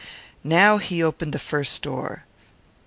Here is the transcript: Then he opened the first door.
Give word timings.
Then 0.43 0.79
he 0.79 1.03
opened 1.03 1.31
the 1.31 1.37
first 1.37 1.83
door. 1.83 2.25